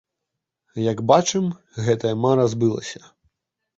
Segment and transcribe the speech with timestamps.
[0.91, 1.45] Як бачым,
[1.89, 2.99] гэтая мара збылася.